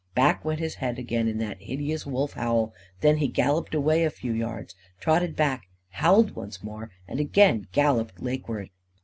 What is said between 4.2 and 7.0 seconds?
yards, trotted back, howled once more,